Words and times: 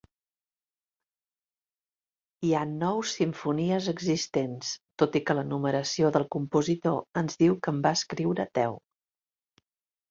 Hi 2.47 2.53
ha 2.55 2.61
nou 2.71 3.03
simfonies 3.11 3.91
existents, 3.93 4.73
tot 5.03 5.21
i 5.21 5.23
que 5.29 5.37
la 5.41 5.45
numeració 5.53 6.13
del 6.19 6.27
compositor 6.39 7.01
ens 7.25 7.43
diu 7.45 7.61
que 7.63 7.77
en 7.77 7.85
va 7.89 7.95
escriure 8.01 8.51
deu. 8.63 8.79